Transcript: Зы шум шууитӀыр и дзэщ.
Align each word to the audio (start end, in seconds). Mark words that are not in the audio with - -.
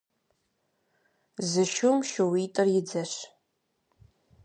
Зы 1.49 1.63
шум 1.73 1.97
шууитӀыр 2.11 2.67
и 2.79 2.81
дзэщ. 2.87 3.13